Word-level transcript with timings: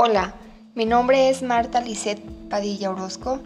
Hola, 0.00 0.32
mi 0.76 0.84
nombre 0.84 1.28
es 1.28 1.42
Marta 1.42 1.80
Lisset 1.80 2.20
Padilla 2.48 2.92
Orozco 2.92 3.40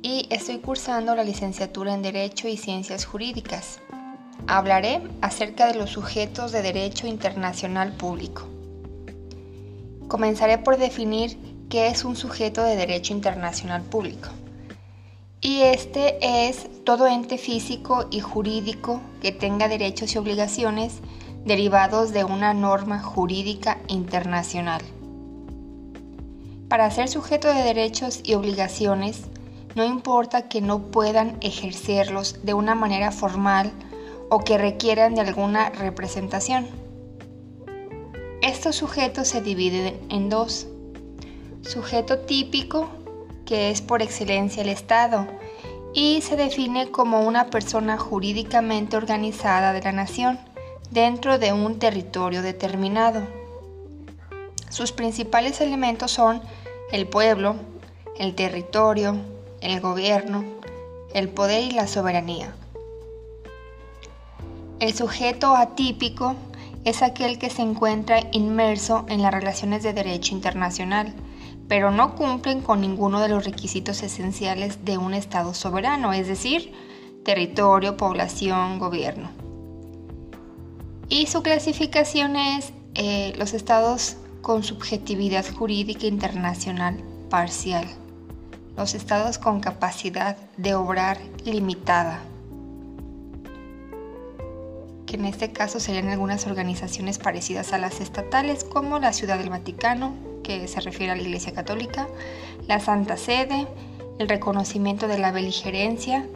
y 0.00 0.26
estoy 0.30 0.56
cursando 0.56 1.14
la 1.14 1.24
licenciatura 1.24 1.92
en 1.92 2.00
Derecho 2.00 2.48
y 2.48 2.56
Ciencias 2.56 3.04
Jurídicas. 3.04 3.80
Hablaré 4.46 5.02
acerca 5.20 5.66
de 5.66 5.74
los 5.74 5.90
sujetos 5.90 6.52
de 6.52 6.62
derecho 6.62 7.06
internacional 7.06 7.92
público. 7.92 8.48
Comenzaré 10.08 10.56
por 10.56 10.78
definir 10.78 11.36
qué 11.68 11.88
es 11.88 12.02
un 12.06 12.16
sujeto 12.16 12.62
de 12.62 12.76
derecho 12.76 13.12
internacional 13.12 13.82
público. 13.82 14.30
Y 15.42 15.60
este 15.60 16.48
es 16.48 16.66
todo 16.84 17.08
ente 17.08 17.36
físico 17.36 18.08
y 18.10 18.20
jurídico 18.20 19.02
que 19.20 19.32
tenga 19.32 19.68
derechos 19.68 20.14
y 20.14 20.18
obligaciones 20.18 21.00
derivados 21.44 22.14
de 22.14 22.24
una 22.24 22.54
norma 22.54 23.02
jurídica 23.02 23.76
internacional. 23.86 24.80
Para 26.70 26.88
ser 26.92 27.08
sujeto 27.08 27.52
de 27.52 27.64
derechos 27.64 28.20
y 28.22 28.34
obligaciones, 28.34 29.22
no 29.74 29.84
importa 29.84 30.48
que 30.48 30.60
no 30.60 30.78
puedan 30.92 31.36
ejercerlos 31.40 32.44
de 32.44 32.54
una 32.54 32.76
manera 32.76 33.10
formal 33.10 33.72
o 34.28 34.38
que 34.38 34.56
requieran 34.56 35.16
de 35.16 35.22
alguna 35.22 35.70
representación. 35.70 36.68
Estos 38.40 38.76
sujetos 38.76 39.26
se 39.26 39.40
dividen 39.40 39.98
en 40.10 40.28
dos. 40.28 40.68
Sujeto 41.62 42.20
típico, 42.20 42.88
que 43.44 43.70
es 43.70 43.82
por 43.82 44.00
excelencia 44.00 44.62
el 44.62 44.68
Estado, 44.68 45.26
y 45.92 46.20
se 46.22 46.36
define 46.36 46.92
como 46.92 47.22
una 47.22 47.50
persona 47.50 47.98
jurídicamente 47.98 48.96
organizada 48.96 49.72
de 49.72 49.82
la 49.82 49.90
nación 49.90 50.38
dentro 50.92 51.36
de 51.40 51.52
un 51.52 51.80
territorio 51.80 52.42
determinado. 52.42 53.26
Sus 54.68 54.92
principales 54.92 55.60
elementos 55.60 56.12
son 56.12 56.40
el 56.92 57.06
pueblo, 57.06 57.56
el 58.18 58.34
territorio, 58.34 59.16
el 59.60 59.80
gobierno, 59.80 60.44
el 61.14 61.28
poder 61.28 61.64
y 61.64 61.70
la 61.70 61.86
soberanía. 61.86 62.54
El 64.80 64.94
sujeto 64.94 65.54
atípico 65.54 66.34
es 66.84 67.02
aquel 67.02 67.38
que 67.38 67.50
se 67.50 67.62
encuentra 67.62 68.20
inmerso 68.32 69.04
en 69.08 69.22
las 69.22 69.32
relaciones 69.32 69.82
de 69.82 69.92
derecho 69.92 70.34
internacional, 70.34 71.14
pero 71.68 71.90
no 71.90 72.16
cumplen 72.16 72.62
con 72.62 72.80
ninguno 72.80 73.20
de 73.20 73.28
los 73.28 73.44
requisitos 73.44 74.02
esenciales 74.02 74.84
de 74.84 74.98
un 74.98 75.14
Estado 75.14 75.54
soberano, 75.54 76.12
es 76.12 76.26
decir, 76.26 76.72
territorio, 77.24 77.96
población, 77.96 78.78
gobierno. 78.78 79.30
Y 81.08 81.26
su 81.26 81.42
clasificación 81.42 82.36
es 82.36 82.72
eh, 82.94 83.34
los 83.36 83.52
estados 83.52 84.16
con 84.42 84.62
subjetividad 84.62 85.44
jurídica 85.54 86.06
internacional 86.06 86.96
parcial. 87.28 87.86
Los 88.76 88.94
estados 88.94 89.38
con 89.38 89.60
capacidad 89.60 90.36
de 90.56 90.74
obrar 90.74 91.18
limitada, 91.44 92.20
que 95.06 95.16
en 95.16 95.24
este 95.24 95.52
caso 95.52 95.80
serían 95.80 96.08
algunas 96.08 96.46
organizaciones 96.46 97.18
parecidas 97.18 97.72
a 97.72 97.78
las 97.78 98.00
estatales 98.00 98.64
como 98.64 98.98
la 98.98 99.12
Ciudad 99.12 99.38
del 99.38 99.50
Vaticano, 99.50 100.14
que 100.42 100.68
se 100.68 100.80
refiere 100.80 101.12
a 101.12 101.16
la 101.16 101.22
Iglesia 101.22 101.52
Católica, 101.52 102.08
la 102.68 102.80
Santa 102.80 103.16
Sede, 103.16 103.66
el 104.18 104.28
reconocimiento 104.28 105.08
de 105.08 105.18
la 105.18 105.32
beligerencia, 105.32 106.26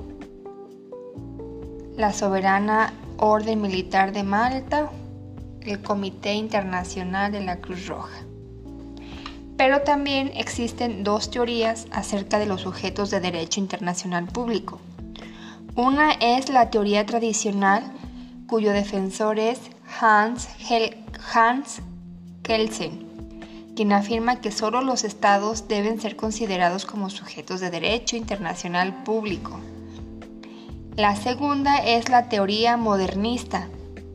la 1.96 2.12
Soberana 2.12 2.92
Orden 3.18 3.62
Militar 3.62 4.12
de 4.12 4.24
Malta, 4.24 4.90
el 5.64 5.80
Comité 5.82 6.34
Internacional 6.34 7.32
de 7.32 7.40
la 7.40 7.56
Cruz 7.56 7.86
Roja. 7.86 8.24
Pero 9.56 9.82
también 9.82 10.30
existen 10.34 11.04
dos 11.04 11.30
teorías 11.30 11.86
acerca 11.90 12.38
de 12.38 12.46
los 12.46 12.62
sujetos 12.62 13.10
de 13.10 13.20
derecho 13.20 13.60
internacional 13.60 14.26
público. 14.26 14.80
Una 15.76 16.12
es 16.12 16.48
la 16.48 16.70
teoría 16.70 17.06
tradicional, 17.06 17.92
cuyo 18.46 18.72
defensor 18.72 19.38
es 19.38 19.60
Hans, 20.00 20.48
Hans 21.32 21.82
Kelsen, 22.42 23.06
quien 23.74 23.92
afirma 23.92 24.40
que 24.40 24.52
solo 24.52 24.82
los 24.82 25.04
estados 25.04 25.66
deben 25.66 26.00
ser 26.00 26.16
considerados 26.16 26.84
como 26.84 27.10
sujetos 27.10 27.60
de 27.60 27.70
derecho 27.70 28.16
internacional 28.16 29.02
público. 29.02 29.60
La 30.96 31.16
segunda 31.16 31.78
es 31.78 32.08
la 32.08 32.28
teoría 32.28 32.76
modernista, 32.76 33.68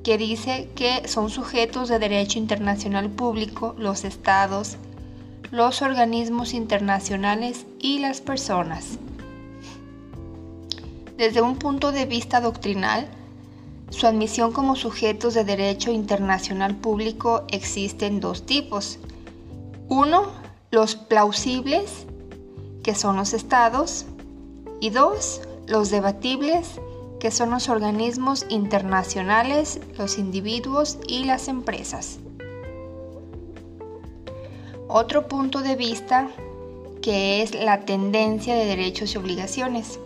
que 0.03 0.17
dice 0.17 0.69
que 0.75 1.07
son 1.07 1.29
sujetos 1.29 1.89
de 1.89 1.99
derecho 1.99 2.39
internacional 2.39 3.09
público 3.09 3.75
los 3.77 4.05
estados, 4.05 4.77
los 5.51 5.81
organismos 5.81 6.53
internacionales 6.53 7.65
y 7.79 7.99
las 7.99 8.21
personas. 8.21 8.99
Desde 11.17 11.41
un 11.41 11.57
punto 11.57 11.91
de 11.91 12.05
vista 12.05 12.39
doctrinal, 12.39 13.07
su 13.89 14.07
admisión 14.07 14.53
como 14.53 14.75
sujetos 14.75 15.33
de 15.33 15.43
derecho 15.43 15.91
internacional 15.91 16.75
público 16.75 17.43
existen 17.51 18.19
dos 18.19 18.45
tipos. 18.45 18.99
Uno, 19.89 20.27
los 20.71 20.95
plausibles, 20.95 22.05
que 22.83 22.95
son 22.95 23.17
los 23.17 23.33
estados, 23.33 24.05
y 24.79 24.91
dos, 24.91 25.41
los 25.67 25.89
debatibles, 25.89 26.79
que 27.19 27.31
son 27.31 27.52
los 27.52 27.69
organismos 27.69 28.46
internacionales, 28.50 29.80
los 29.97 30.18
individuos 30.18 30.97
y 31.07 31.25
las 31.25 31.47
empresas. 31.47 32.19
Otro 34.88 35.28
punto 35.28 35.62
de 35.62 35.75
vista 35.75 36.30
que 37.02 37.41
es 37.41 37.53
la 37.53 37.81
tendencia 37.81 38.56
de 38.56 38.66
derechos 38.66 39.13
y 39.13 39.18
obligaciones. 39.18 40.00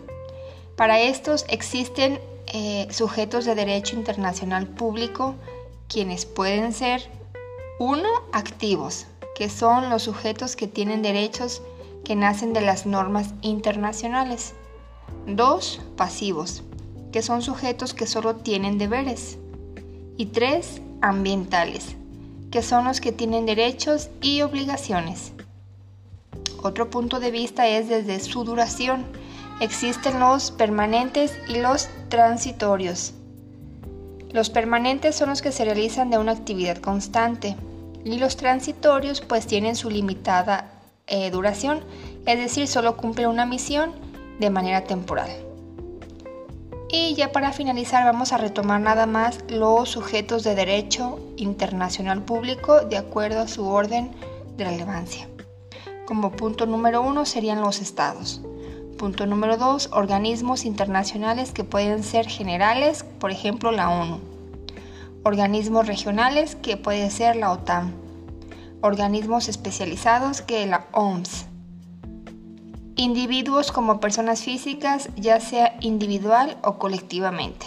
Para 0.76 1.00
estos 1.00 1.44
existen 1.48 2.20
eh, 2.52 2.86
sujetos 2.90 3.44
de 3.44 3.54
derecho 3.54 3.96
internacional 3.96 4.66
público 4.66 5.34
quienes 5.88 6.26
pueden 6.26 6.72
ser 6.72 7.02
uno 7.78 8.08
activos, 8.32 9.06
que 9.34 9.48
son 9.48 9.90
los 9.90 10.02
sujetos 10.02 10.56
que 10.56 10.68
tienen 10.68 11.02
derechos 11.02 11.62
que 12.04 12.16
nacen 12.16 12.52
de 12.52 12.60
las 12.60 12.86
normas 12.86 13.34
internacionales. 13.42 14.54
Dos 15.26 15.80
pasivos, 15.96 16.62
que 17.14 17.22
son 17.22 17.42
sujetos 17.42 17.94
que 17.94 18.08
solo 18.08 18.34
tienen 18.34 18.76
deberes. 18.76 19.38
Y 20.16 20.26
tres, 20.26 20.82
ambientales, 21.00 21.94
que 22.50 22.60
son 22.60 22.86
los 22.86 23.00
que 23.00 23.12
tienen 23.12 23.46
derechos 23.46 24.10
y 24.20 24.42
obligaciones. 24.42 25.30
Otro 26.60 26.90
punto 26.90 27.20
de 27.20 27.30
vista 27.30 27.68
es 27.68 27.88
desde 27.88 28.18
su 28.18 28.42
duración. 28.42 29.06
Existen 29.60 30.18
los 30.18 30.50
permanentes 30.50 31.38
y 31.48 31.60
los 31.60 31.88
transitorios. 32.08 33.12
Los 34.32 34.50
permanentes 34.50 35.14
son 35.14 35.28
los 35.28 35.40
que 35.40 35.52
se 35.52 35.64
realizan 35.64 36.10
de 36.10 36.18
una 36.18 36.32
actividad 36.32 36.78
constante 36.78 37.54
y 38.04 38.18
los 38.18 38.36
transitorios 38.36 39.20
pues 39.20 39.46
tienen 39.46 39.76
su 39.76 39.88
limitada 39.88 40.82
eh, 41.06 41.30
duración, 41.30 41.84
es 42.26 42.40
decir, 42.40 42.66
solo 42.66 42.96
cumplen 42.96 43.28
una 43.28 43.46
misión 43.46 43.92
de 44.40 44.50
manera 44.50 44.82
temporal. 44.82 45.53
Y 46.96 47.16
ya 47.16 47.32
para 47.32 47.52
finalizar 47.52 48.04
vamos 48.04 48.32
a 48.32 48.38
retomar 48.38 48.80
nada 48.80 49.06
más 49.06 49.40
los 49.48 49.88
sujetos 49.88 50.44
de 50.44 50.54
derecho 50.54 51.18
internacional 51.36 52.22
público 52.22 52.82
de 52.82 52.96
acuerdo 52.96 53.40
a 53.40 53.48
su 53.48 53.66
orden 53.66 54.12
de 54.56 54.62
relevancia. 54.64 55.28
Como 56.06 56.30
punto 56.30 56.66
número 56.66 57.02
uno 57.02 57.26
serían 57.26 57.60
los 57.60 57.80
estados. 57.80 58.42
Punto 58.96 59.26
número 59.26 59.56
dos, 59.56 59.90
organismos 59.92 60.64
internacionales 60.64 61.50
que 61.50 61.64
pueden 61.64 62.04
ser 62.04 62.28
generales, 62.28 63.04
por 63.18 63.32
ejemplo 63.32 63.72
la 63.72 63.90
ONU. 63.90 64.20
Organismos 65.24 65.88
regionales 65.88 66.54
que 66.54 66.76
puede 66.76 67.10
ser 67.10 67.34
la 67.34 67.50
OTAN. 67.50 67.92
Organismos 68.82 69.48
especializados 69.48 70.42
que 70.42 70.64
la 70.66 70.86
OMS 70.92 71.46
Individuos 72.96 73.72
como 73.72 73.98
personas 73.98 74.42
físicas, 74.42 75.08
ya 75.16 75.40
sea 75.40 75.76
individual 75.80 76.56
o 76.62 76.78
colectivamente. 76.78 77.66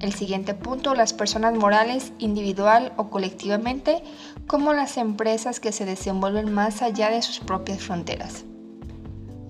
El 0.00 0.12
siguiente 0.12 0.54
punto, 0.54 0.96
las 0.96 1.12
personas 1.12 1.54
morales, 1.54 2.12
individual 2.18 2.92
o 2.96 3.10
colectivamente, 3.10 4.02
como 4.48 4.72
las 4.72 4.96
empresas 4.96 5.60
que 5.60 5.70
se 5.70 5.84
desenvuelven 5.84 6.52
más 6.52 6.82
allá 6.82 7.10
de 7.10 7.22
sus 7.22 7.38
propias 7.38 7.80
fronteras. 7.80 8.44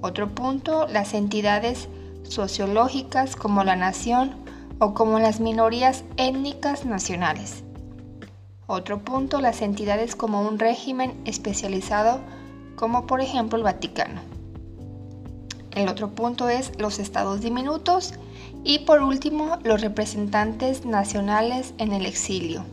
Otro 0.02 0.28
punto, 0.28 0.86
las 0.86 1.14
entidades 1.14 1.88
sociológicas 2.24 3.36
como 3.36 3.64
la 3.64 3.76
nación 3.76 4.34
o 4.80 4.92
como 4.92 5.18
las 5.18 5.40
minorías 5.40 6.04
étnicas 6.18 6.84
nacionales. 6.84 7.64
Otro 8.66 8.98
punto, 9.02 9.40
las 9.40 9.62
entidades 9.62 10.14
como 10.14 10.46
un 10.46 10.58
régimen 10.58 11.18
especializado 11.24 12.20
como 12.76 13.06
por 13.06 13.22
ejemplo 13.22 13.56
el 13.56 13.64
Vaticano. 13.64 14.31
El 15.74 15.88
otro 15.88 16.10
punto 16.10 16.48
es 16.48 16.72
los 16.78 16.98
estados 16.98 17.40
diminutos 17.40 18.14
y 18.64 18.80
por 18.80 19.02
último 19.02 19.58
los 19.64 19.80
representantes 19.80 20.84
nacionales 20.84 21.74
en 21.78 21.92
el 21.92 22.06
exilio. 22.06 22.64